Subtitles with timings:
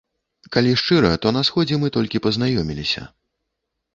[0.55, 3.01] Калі шчыра, то на сходзе мы толькі пазнаёміліся.